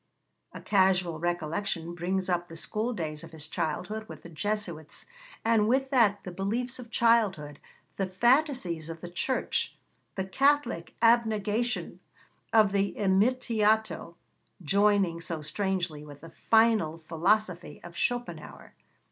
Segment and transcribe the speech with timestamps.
[0.51, 5.05] A casual recollection brings up the schooldays of his childhood with the Jesuits,
[5.45, 7.59] and with that the beliefs of childhood,
[7.97, 9.77] the fantasies of the Church,
[10.15, 11.99] the Catholic abnegation
[12.51, 14.15] of the Imitatio
[14.63, 18.73] joining so strangely with the final philosophy of Schopenhauer.